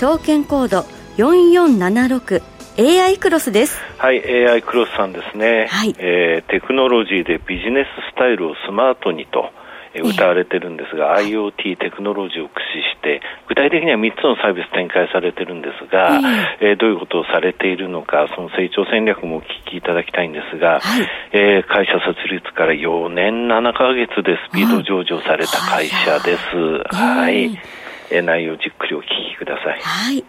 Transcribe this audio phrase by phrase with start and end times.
[0.00, 0.86] 証券コード
[1.18, 2.40] 4476
[2.78, 3.78] AI クロスです。
[3.98, 5.66] はい、AI クロスさんですね。
[5.68, 5.94] はい。
[5.98, 9.50] えー、テクノロジーでビジネススタイルをスマートにと、
[9.92, 16.16] え歌われてるんですが、えー、IoT テクノロジーを駆使して、具体的には3つのサービス展開されてるんですが、
[16.62, 26.56] えー、えー、どういうことをされているのか、その成長戦略もお聞きいただきたいんですが、はい、えー、会社設立から4年7ヶ月でスピード上場された会社です。
[26.96, 27.50] はい。
[27.52, 27.79] はいえ
[28.22, 29.80] 内容をじっくりお聞きください。
[29.80, 30.24] はい。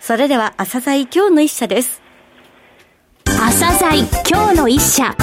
[0.00, 2.02] それでは、朝鮮今日の一社です。
[3.24, 5.14] 朝鮮今日の一社。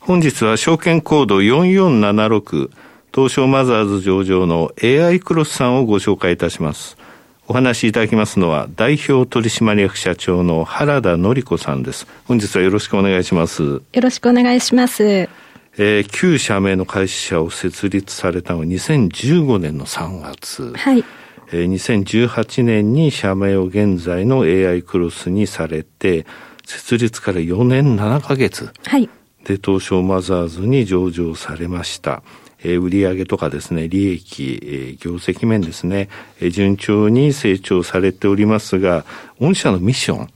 [0.00, 2.70] 本日は証券コード4476
[3.14, 6.98] 東証マザーズ上場の AI クロスさんをご紹介いたします。
[7.46, 12.06] お話しいただきますのは代表取締役社長の原田典子さんです。
[12.26, 13.62] 本日はよろしくお願いします。
[13.62, 15.28] よろしくお願いします。
[15.76, 20.72] えー、旧社名の会社を設立されたのは2015年の3月。
[20.74, 21.04] はい。
[21.52, 26.26] えー、2018年に社名を現在の AI クロスにされて、
[26.64, 28.70] 設立から4年7ヶ月。
[28.86, 29.08] はい。
[29.44, 32.22] で、東証マザーズに上場されました。
[32.62, 36.08] えー、売上とかですね、利益、えー、業績面ですね、
[36.40, 39.04] えー、順調に成長されておりますが、
[39.40, 40.28] 御社のミッション、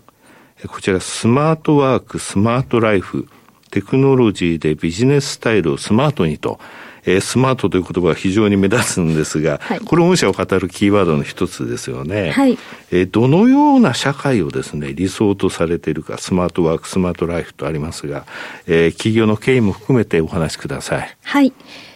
[0.66, 3.28] こちらスマートワーク、スマートライフ、
[3.70, 6.58] テクノロジーでビジネススタイルをスマートにと、
[7.04, 12.30] えー、スマートという言葉は非常に目立つんですが、はい、これ御社を語るキーワードの一つですよね。
[12.30, 12.58] はい、
[12.90, 18.26] えー、どのような社会をですね、理想とされているか、スマートワーク、スマートライフとありますが、
[18.66, 21.16] えー、企業の経緯も含めてお話しください。
[21.22, 21.52] はい。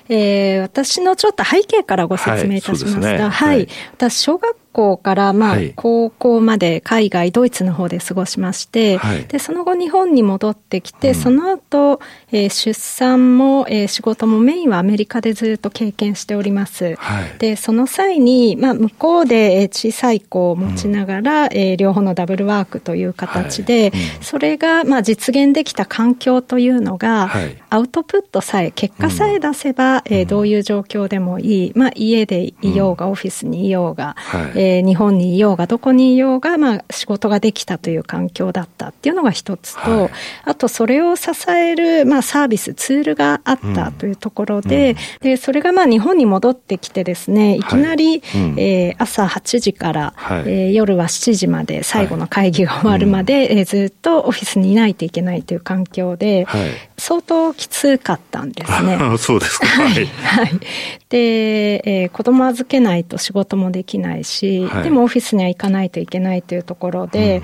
[0.08, 12.00] えー、私のちょっと背景からご説明いたしますが、はい、ねはい、私、小学校から、まあ、高校まで海外、ドイツの方で過ごしまして、はい、で、その後日本に戻ってきて、うん、その後、
[12.32, 16.96] えー、出産も、えー、仕事もメインはアメリカでずっと経験しております。
[16.96, 24.00] はい、で、その際に、まあ、向こうで小さい子を持ちながら、うん、えー、両方のダブルワークという形で、はい。
[24.18, 27.30] うん、それが、まあ、実現できた環境というのが、
[27.70, 40.10] アウトプットさえ、結果さえ出せば、えー、どういう状況でもいい、まあ、家でいようが、オフィスにいようが、はいえー、日本にいようがどこにいようが、まあ、仕事ができたという環境だったっていうのが一つと、はい、
[40.44, 47.62] あとそれを支える、まあ、サービス、ツールがあったというところで、うん、でそれがまあ日本に戻ってきてですね、い。
[47.62, 56.46] きなり、はいうん、えー、朝8時から、はい、えー、夜は7時まで最後の会議が終わるまで、はい、えー、ずっとオフィスにいないといけないという環境で、
[57.04, 58.96] 相当きつかったんですね。
[59.18, 59.66] そうですか。
[59.66, 60.06] はい。
[60.06, 60.50] はい。
[61.08, 67.42] で、えー、子供預けないと仕事もできないし、はい、でもオフィスには行かないといけないというところで、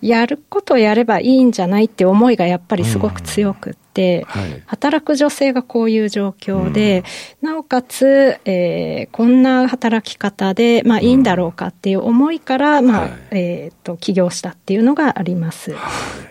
[0.00, 3.83] うん、やることをやればいいんじゃないって思いがやっぱりすごく強くて、
[4.26, 7.04] はい、働く女性がこういう状況で、
[7.42, 15.72] うん、なおかつ、えー、こんな働き方で、まあいいんだろうかっていう思いから、うん、まあ、はい、えっ、と、起業したっていうのがあります。
[15.72, 15.78] は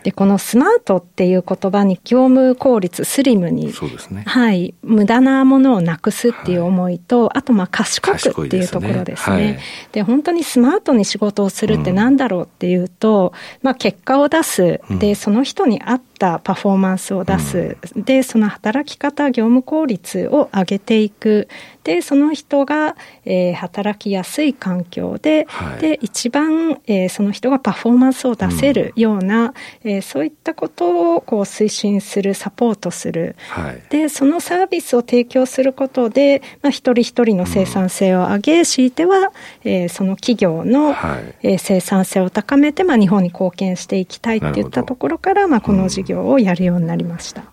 [0.01, 4.23] い、で、このスマートっていう言葉に業務効率、スリムに、そうですね。
[4.27, 9.59] はい、無駄なものをなくすっていう思いと、あと、まあ、賢くっていうところですね。
[9.91, 14.81] で、ね、本当にスマートに仕事をするってなんだろうっていうと、まあ、結果を出す。
[14.89, 16.12] で、その人に合った
[16.43, 17.77] パフォーマンスを出す。
[17.95, 21.47] でその働き方業務効率を上げていく
[21.83, 22.95] でその人が、
[23.25, 39.31] えー、働きやすい環境ではい、で一番、えー、その人がパフォーマンスを出せるような、うん、えー、そういったことをこう推進するサポートする、はい、でそのサービスを提供することで、まあ、一人一人の生産性を上げ、うん、強いては、
[39.63, 47.41] えー、その企業の、はい、えー、生産性を高めて、まあ、日本に貢献していきたいっていったところから、まあ、この事業をやるようになりました。
[47.41, 47.47] うん、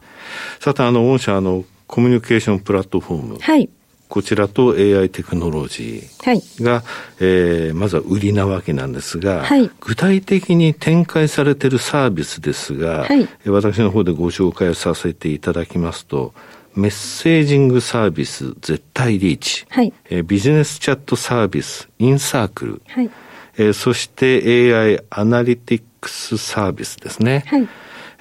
[0.60, 3.68] さてあの御社あのコミュニケーションプラットフォーム、はい、
[4.10, 6.82] こちらと AI テクノロジーが、はい、
[7.20, 16.34] えー、まずは売りなわけなんですが、はい、具体的に展開されているサービスですが、はい、私の方でご紹介させていただきますと、
[16.74, 19.92] メッセージングサービス絶対リーチ、はい。
[20.10, 23.10] えー、ビジネスチャットサービスインサークル、はい。
[23.58, 27.44] えー、そして AI アナリティクスサービスですね。
[27.46, 27.68] はい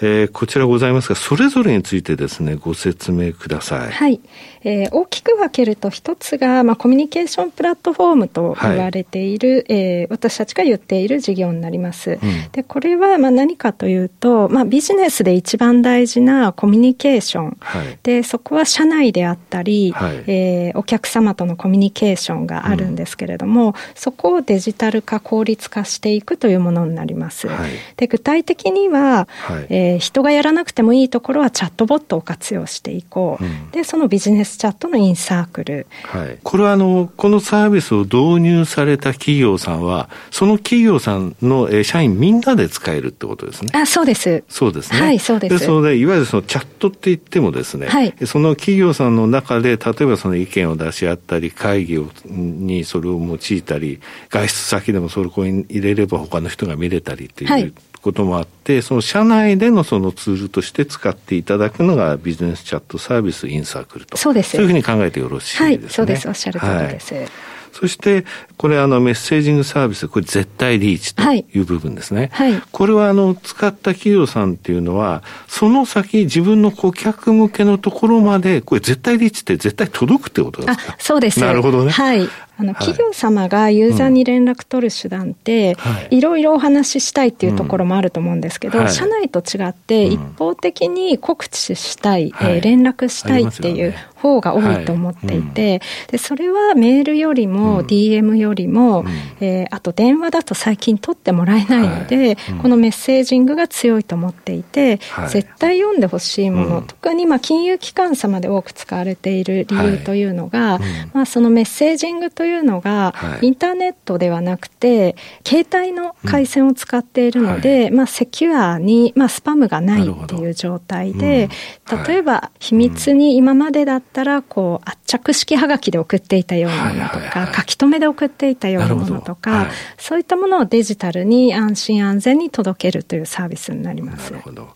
[0.01, 3.91] えー、こちらございますが、それぞれについてですね、ご説明ください。
[3.91, 4.21] はい。
[4.63, 12.11] えー、大きく分けると、一つが、まあ、コミュニケーションプラットフォームと言われている、はい、えー、私たちが言っている事業になります。
[12.11, 12.19] うん、
[12.51, 17.57] で、これは、まあ、何かというと、まあ、ビジネスで一番大事なコミュニケーション。
[17.59, 27.47] はい、で、そこは社内であったり、はい、えー、お客様とのコミュニケーションがあるんですけれども、うん、そこをデジタル化、効率化していくというものになります。
[27.47, 33.43] はい、で、具体的には、はい、えー、人がやらなくてもいいところはチャットボットを活用していこう。
[33.43, 35.87] うん、で、そのビジネスチャットのインサークル。
[36.03, 36.37] はい。
[36.43, 43.71] これはあの、このサービスを導入された企業さんは、その企業さんの、えー、社員みんなで使えるってことですね。
[43.73, 44.43] あ、そうです。
[44.49, 45.01] そうですね。
[45.01, 45.57] はい、そうです。
[45.57, 53.99] ですので、いわゆるそのチャットって言ってもですね、はい、その企業さんの中で、例えばその意見を出し合ったり、会議をにそれを用いたり、
[54.29, 64.17] 外出先でもそれを入れれば他の人が見れたりっていう、はいこともあって、その社内でのそのツールとして使っていただくのがビジネスチャットサービスインサークルと。
[64.17, 64.51] そうです。
[64.51, 65.67] そういうふうに考えてよろしいですね。
[65.67, 66.27] はい、そうです。
[66.27, 67.13] おっしゃる通りです。
[67.13, 67.27] はい
[67.71, 68.25] そして、
[68.57, 72.31] これあのメッセージングサービス、これ絶対リーチという部分ですね。
[72.33, 72.59] はい。
[72.71, 80.95] これはあの使った企業さんっていうのは、その先自分の顧客向けのところまで、これ絶対リーチって絶対届くってことですか？
[80.97, 81.39] そうです。
[81.39, 81.91] なるほどね。
[81.91, 82.27] はい。
[82.59, 85.77] あの、企業様がユーザーに連絡取る手段って、
[86.09, 86.19] い。
[86.21, 99.05] ろいろお話ししたいっていうところもあると思うんですけど、社内と違って一方的に告知したい、え連絡したいっていう方が多いと思っていて、でそれはメールよりも DM よりも、
[99.39, 110.79] えあと電話だと最近取ってもらえないので、このメッセージングが強いと思っていて、絶対読んでほしいもの、特にま金融機関様で多く使われている理由というのが、
[111.13, 115.15] まあ、そのメッセージングといういうのが、はい、インターネットではなくて、
[115.45, 117.83] 携帯の回線を使っているので、うん。
[117.83, 121.49] はい、まあ、セキュアに、まあ、スパムがないっていう状態で、
[121.91, 129.67] うん、例えば、秘密に今までだったら、こう、圧着式はがきで送っていたようなものとか、書き留めで送っていたようなものとか、
[129.97, 134.31] そういったものをデジタルに安心安全に届けるというサービスになります。
[134.31, 134.69] なるほど。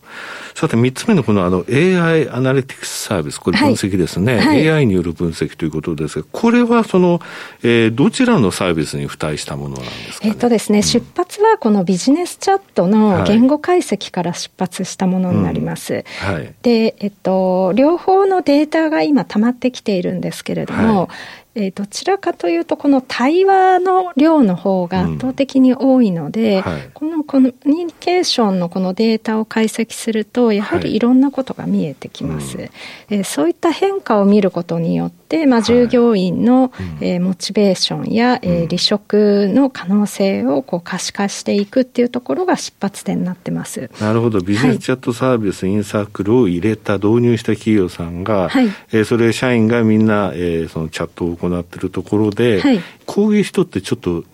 [0.54, 4.38] さて、三つ目のこのあの AI アナリティクスサービス、これ分析ですね。
[4.38, 7.20] はい、AI による分析ということですが、これはその、
[7.64, 15.92] えー、どちらのサービスに付帯したものなんですか、ね、えっとですね、うん、出発はこのビジネスチャットの言語解析から出発したものになります。
[15.94, 16.34] はい、うん。
[16.34, 21.08] はい、で、えっと、両方のデータが今溜まってきているんですけれども、
[21.56, 26.62] えー、どちらかというと、この対話の量の方が圧倒的に多いので、うん。
[26.62, 32.56] はい、このコミュニケーションのこのデータを解析すると、やはりいろんなことが見えてきます。
[32.56, 32.70] はいうん、
[33.10, 36.70] えー、そういった変化を見ることによって、まあ、従業員の、はい、
[37.00, 43.90] えー、モチベーションや、えー、離職の可能性をこう可視化していくっていうところが出発点になってます。
[44.00, 44.40] なるほど。
[44.40, 54.24] ビジネスチャットサービス、インサークルを入れた、導入した企業さんが、はい、えー、それ社員がみんな、えー、そのチャットを行っているところで、はい、こういう人ってちょっと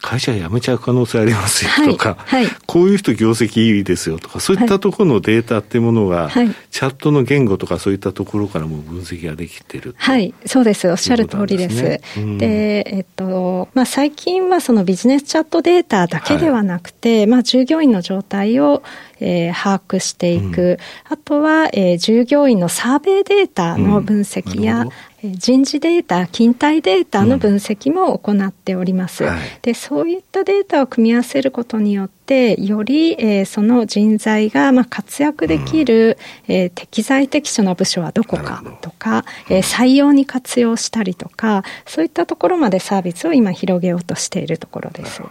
[0.00, 2.44] 会社辞めちゃう可能性ありますよとか、はい。
[2.44, 10.88] はい、こういう人業績いいですよとか、そういったところのデータっていうものが、はい、チャットの言語とかそういったところからも分析ができてるはい、そうです。
[10.88, 11.82] おっしゃる通りです。
[11.82, 12.38] で、ね。
[12.38, 18.82] で、えっと、まあ、最近はそのビジネスチャットデータだけではなくて、まあ、従業員の状態を
[19.20, 20.78] えー、把握していく、
[21.08, 24.82] うん、あとは、えー、従業員のサーベイデータの分析や、
[25.22, 29.74] うん、人事データ、勤怠データの分析も行っております、うんはい、で。
[29.74, 45.22] そういったデータを組み合わせることによって、より、えー、その人材が、まあ、活躍できる、うん、えー、適材適所な部署はどこかとか、えー、採用に活用したりとか、そういったところまでサービスを今広げようとしているところです。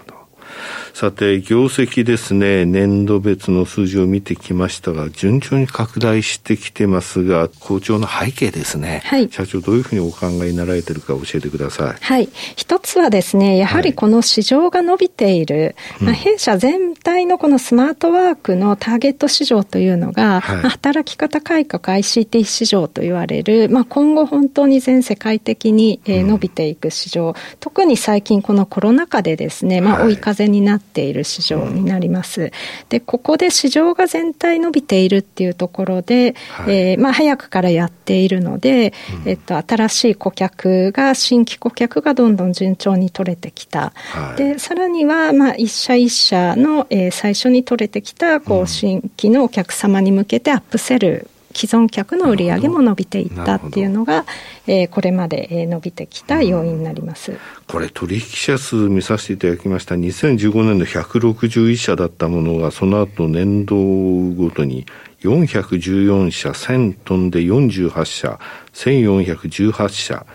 [0.97, 9.03] さて、業績ですね、年度別の数字を見てきましたが、順調に拡大してきてますが、好調の背景ですね。
[9.05, 9.29] はい。
[9.31, 12.03] 社長、どういうふうにお考えになられてるか教えてください。
[12.03, 12.29] はい。
[12.55, 32.43] 一つはですね、やはりこの市場が伸びている、はい、まあ、弊社全体のこのスマートワークのターゲット市場というのが、はい、まあ、働き方改革 ICT 市場と言われる、まあ、今後本当に全世界的に、えー、伸びていく市場、うん、特に最近このコロナ禍でですね、まあ、追い風になっている市場になります。
[32.43, 32.51] うん、
[32.89, 43.93] で、ここで市場が全体伸びているっていうところで、はい、えー、まあ、早くからやっているので、うん、えっと、新しい顧客が、新規顧客がどんどん順調に取れてきた。
[43.95, 54.25] はい、で、さらには、まあ、一社一社の、えー、最初に取れてきた、こう、新規のお客様に向けてアップセル既存客の売り上げも伸びていったっていうのが、
[54.67, 57.35] えー、これまで伸びてきた要因になります。
[57.65, 59.95] これ取引者数見させていただきました。
[59.95, 64.85] 2015年の161社だったものがその後年度ごとに
[65.21, 68.39] 414社、1000トンで48社、
[68.73, 70.25] 1418社、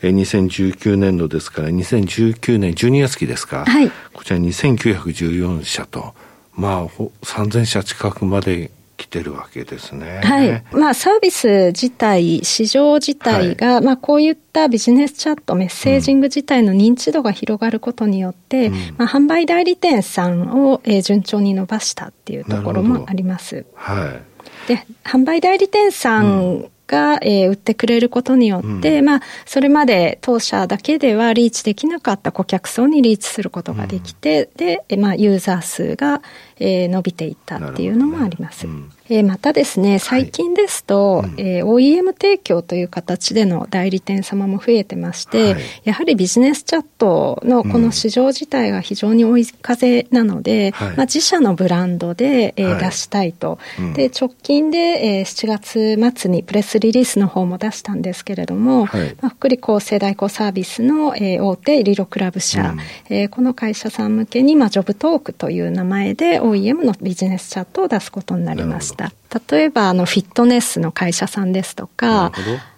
[0.00, 6.14] 2019年度ですから、2019年12月期ですか、はい、こちら2914社と、
[6.54, 8.70] まあ、3000社近くまで
[9.00, 10.20] 来てるわけですね。
[10.22, 10.62] はい。
[10.72, 23.64] まあ、サービス自体、市場自体が、はい、まあ、こういったビジネスチャット、メッセージング自体の認知度が広がることによって、うん、まあ、販売代理店さんを、えー、順調に伸ばしたっていうところもあります。
[23.74, 24.20] は
[24.66, 24.68] い。
[24.68, 36.20] で、販売代理店さんが、えー、売ってくれることによって、うん、まあ、それまで当社だけではリーチできなかった顧客層にリーチすることができて、うん、で、まあ、ユーザー数が、
[36.60, 38.68] えー、伸びていったっていうのもあります。
[39.10, 53.58] えー、またですね、最近ですと、はい、えー、OEM 提供という形での代理店様も増えてまして、はい、やはりビジネスチャットのこの市場自体が非常に追い風なので、うん、まあ、自社のブランドで、えー、出したいと。
[53.80, 69.12] うん、で、直近で、えー、7月末にプレスリリースの方も出したんですけれども、はい、まあ、福利厚生代行サービスの、えー、大手リロクラブ社、うん、えー、この会社さん向けに、まあ、ジョブトークという名前で OEM のビジネスチャットを出すことになりました。
[69.48, 72.32] 例えば、あの、フィットネスの会社さんですとか、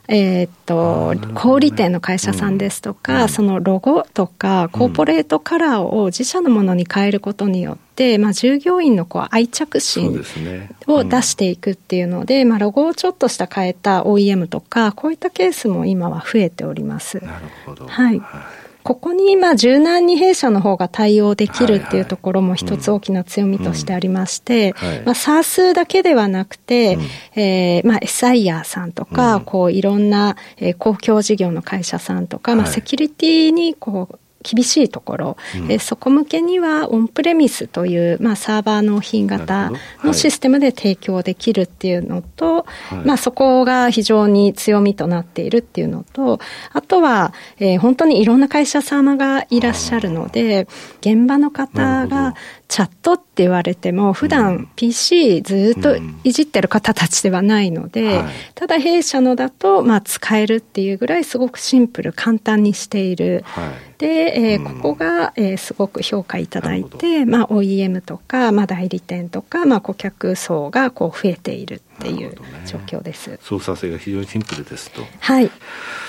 [0.09, 10.23] えっと、小売店の会社さんですとか、うん、そのロゴとか、コーポレートカラーを自社のものに変えることによって、まあ、従業員のこう愛着心
[10.87, 17.25] を出していくっていうので、まあ、ロゴをちょっとした変えた OEM とか、こういったケースも今は増えております。
[17.25, 17.87] なるほど。
[17.87, 24.75] はい、はいここに今柔軟に弊社の方が対応できるっていうところも一つ大きな強みとしてありまして、
[25.05, 39.71] まあ、サースだけではなくて、うん、えー、まあ、エサイヤーさんとか、うん、こういろんな、えー、公共事業の会社さんとか、まあ、セキュリティにこう厳しいところ、うん、えそこ向けにはオンプレミスという、まあ、サーバー納品型
[40.03, 46.41] のシステムで提供できるっていうのと、はい、まあ、そこが非常に強みとなっているっていうのと、
[46.73, 50.67] あとは、えー、本当にいろんな会社様がいらっしゃるので、
[51.01, 52.35] 現場の方が
[52.73, 63.45] チャットって言われても、普段 PC ずっといじってる方たちではないので、うんはい、ただ弊社のだと、まあ、使えるっていうぐらいすごくシンプル、簡単にしている。
[63.45, 64.07] はい、で、
[64.53, 72.35] えー、ここが、えー、すごく評価いただいて、まあ、OEM とか、まあ、代理店とか、まあ、顧客層がこう増えているっていう
[72.67, 75.03] 状況です、ね、操作性が非常にシンプルですと。
[75.21, 75.51] はい。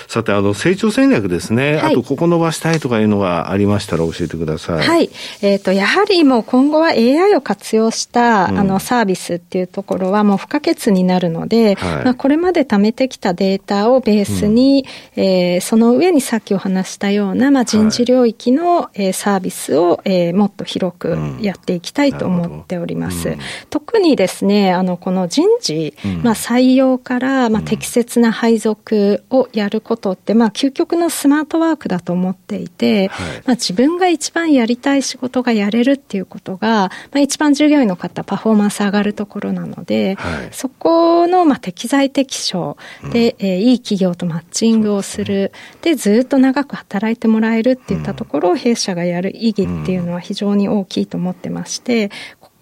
[0.08, 1.76] さて、あの、成長戦略ですね。
[1.76, 4.86] はい、あと、ここ伸ばしたいとかいうのがありましたら教えてください。
[4.86, 5.10] はい。
[5.40, 14.84] えっ、ー、と、やはりもう今後は AI を活用した、うん、あの、サービスっていうところはもう不可欠になるので、はい、まあ、これまで貯めてきたデータをベースに、
[15.16, 23.30] うん、えー、その上にさっきお話したような、まあ、人事領域の、はい、えー、サービスを、えー、もっと広くやっていきたいと思っております。
[23.30, 23.38] うん、
[23.70, 25.83] 特にですね、あの、この人事、
[26.22, 42.76] まあ、採用から、まあ、適切な配属をやることって、まあ、究極のスマートワークだと思っていて、はい、まあ、自分が一番やりたい仕事がやれるっていうことが、まあ、一番従業員の方、パフォーマンス上がるところなので、はい、そこの、まあ、適材適所
[43.12, 45.52] で、うん、えー、いい企業とマッチングをする。
[45.82, 52.10] で、ね、ずっと長く働いてもらえるっていったところを弊社がやる意義っていうのは非常に大きいと思ってまして、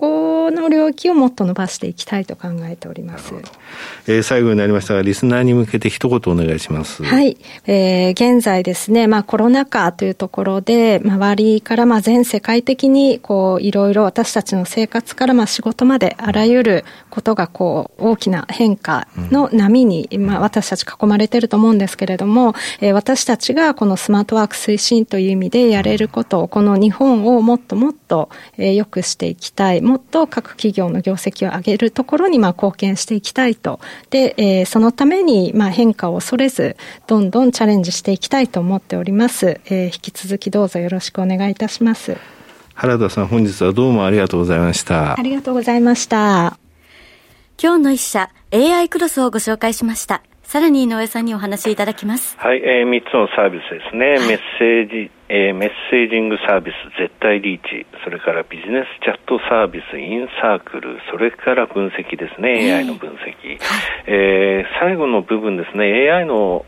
[0.03, 3.35] この領域をもっと伸ばしていきたいと考えております。
[4.09, 7.05] えー、最後になりましたが、リスナーに向けて一言お願いします。
[7.05, 7.37] はい。
[7.69, 29.92] えー、現在ですね、まあコロナ禍というところで、周りからまあ全世界的に、こう、いろいろ私たちの生活からまあ仕事まであらゆることがこう、大きな変化の波に、うん、まあ私たち囲まれてると思うんですけれども、えー、私たちがこのスマートワーク推進という意味でやれることを、この日本をもっともっと、えー、良くしていきたい。
[29.93, 33.79] もっと各企業の業績を上げるところにまあ貢献していきたいと。
[34.09, 39.61] で、えー、そのためにまあ変化を恐れず、どんどんチャレンジしていきたいと思っております。
[39.67, 42.17] えー、引き続きどうぞよろしくお願いいたします。
[42.73, 45.13] 原田さん、本日はどうもありがとうございました。
[45.19, 46.57] ありがとうございました。
[47.63, 50.23] 今日の一社、AI クロスをご紹介しました。
[50.43, 52.39] さらに井上さんにお話しいただきます。
[52.39, 54.19] はい、えー、3つのサービスですね。
[54.27, 63.57] メッセージえー、メッセージングサービス絶対リーチ、それからビジネスチャットサービスインサークル、それから分析ですね、AI の分析、
[64.05, 66.67] えー、最後の部分ですね、AI の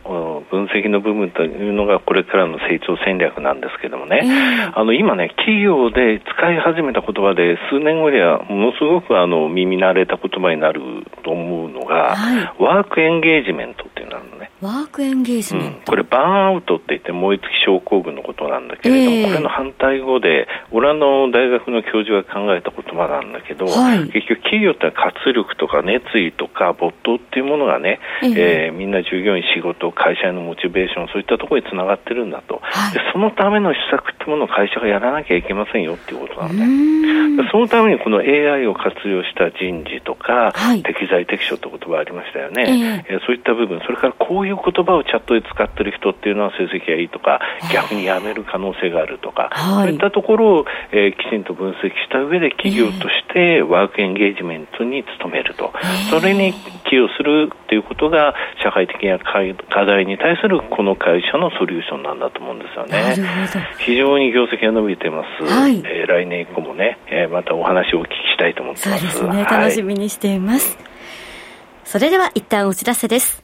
[0.51, 4.25] 分析の部分というのがこれからの成長戦略なんですけどもね、
[4.73, 10.81] あの今ね、企業で使い始めた言葉で数年後にはものすごくあの耳慣れた言葉になる
[11.23, 14.44] と思うのが、はい、ワークエンゲージメントっていうのがあるのね。
[14.65, 47.41] ワークエンゲージメント、うん、これバーンアウトって言って燃え尽き症候群のことなんだけれども、えー、これの反対語でオランダの大学の教授が考えた言葉なんだけど、はい、結局企業って活力とか熱意とか没頭っていうものがね、えー、えー、みんな従業員仕事会社のモチベーションそういったところにつながってるんだと、はい、でそのための施策っていうものを会社がやらなきゃいけませんよっていうことなんでそのためにこの AI を活用した人事とか、はい、適材適所って言葉ありましたよね、えー、そういった部分それからこういう言葉をチャットで使ってる人っていうのは成績がいいとか
[47.73, 55.73] 逆に辞める可能性があるとか、そういったところを、えー、きちんと分析した上で企業としてワークエンゲージメントに努めると、
[56.11, 56.53] それに
[56.89, 63.17] 寄与するということが社会的な課題に対するこの会社のソリューションなんだと思うんですよね。
[63.79, 65.45] 非常に業績が伸びてます。
[65.45, 69.09] はい、えー、来年以降もね、えー、またお話をお聞きしたいと思ってます。
[69.09, 69.45] すね。
[69.45, 70.79] 楽しみにしています。
[71.85, 73.44] それでは一旦お知らせです。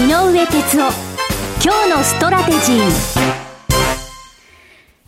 [0.00, 0.92] 井上哲夫。
[1.62, 3.49] 今日のストラテジー。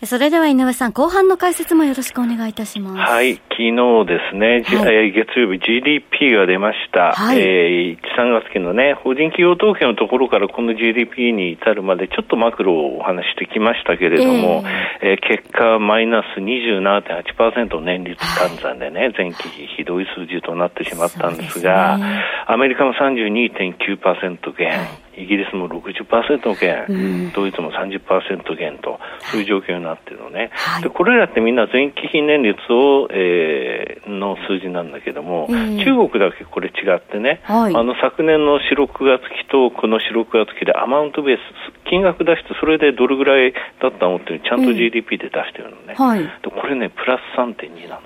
[0.05, 3.13] それでは井上さん、後半の解説もよろしくお願いいたします。
[3.13, 7.13] はい、昨日ですね、はい、月曜日 GDP が出ました。
[7.13, 14.65] はい、えー、1、3月期のね、法人企業統計のところからこの GDP に至るまでちょっとマクロをお話してきましたけれども、
[15.01, 24.71] えー、えー、結果マイナス27.8%年率換算でね、前期ひどい数字となってしまったんですが、すね、アメリカも32.9%減。
[24.71, 26.93] はいイギリスも60%減、う
[27.29, 41.41] ん、ドイツも30%減と、そういう状況になってるのね、はい、でこれらってみんな前期比年率を、えー、の数字なんだけども、中国だけこれ違ってね、はい、あの昨年の4、6月期とこの4、6月期でアマウントベース、
[41.89, 48.03] 金額出して、それでどれぐらいだったのってちゃんと GDP で出してるのね、はい、これね、プラス3.2なの、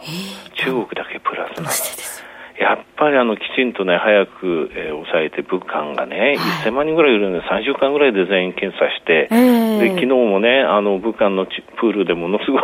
[0.57, 2.26] 中国だけプラスなの。
[2.59, 12.63] やっぱりあのきちんとね、早く、えー、抑えて、物価がね、はい、1000万人ぐらいいるんで、3週間ぐらいで全員検査して、えー、で昨日もね、あの武漢のプールでものすごい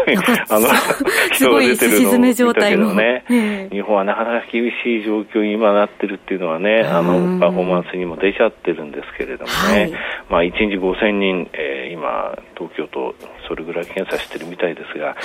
[0.48, 0.68] あの
[1.32, 9.92] 人が出てるのを見たけどね、えー、日本はなかなか厳しい状況に今なってるっていうのはね、あのパフォーマンスにも出ちゃってるんですけれどもね、はい、
[10.30, 13.14] まあ1日5000人、えー、今、東京都、
[13.46, 15.16] それぐらい検査してるみたいですが、はい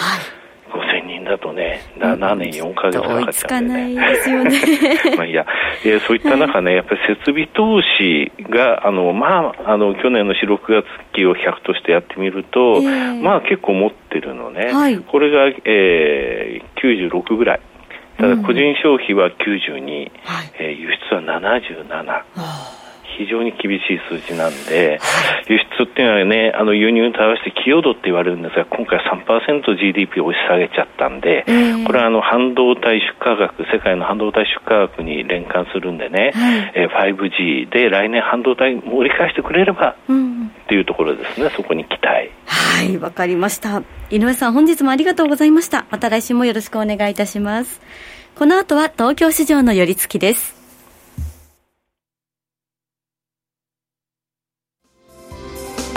[0.67, 3.95] 5000人だとね、7年4か月かかっちゃうんでね。
[3.95, 4.51] ないですよね。
[5.17, 5.45] まあいや、
[5.85, 14.71] えー、そういった中ね、やっぱり設備投資が、あの、まあ、あの、去年の4、6月期を100としてやってみると、えー、まあ結構持ってるのね。
[14.73, 17.59] はい、これが、えー、96ぐらい。
[18.17, 20.11] ただ個人消費は92、うん、
[20.59, 22.76] えー、輸出は77。
[23.17, 24.99] 非常に厳しい数字なんで、
[25.49, 31.43] 輸出っていうのはね、あの輸入に対して寄与度って言われるんですが、今回 3%GDP を押し下げちゃったんで、
[31.85, 36.31] これはあの半導体出荷額、世界の半導体出荷額に連関するんでね、
[36.75, 42.29] えー、5G で来年半導体盛り返してくれれば、っていうところですね、そこに期待。
[42.45, 43.81] はい、わかりました。
[44.11, 45.85] 井上さん、本日もありがとうございました。
[45.89, 47.81] また来週もよろしくお願いいたします。
[48.35, 50.56] この後は東京市場の寄り付きです。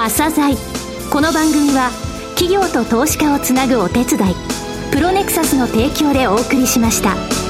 [0.02, 0.56] 朝鮮
[1.12, 1.90] この番組は
[2.34, 4.34] 企業と投資家をつなぐお手伝い
[4.90, 7.49] プロネクサスの提供でお送りしました。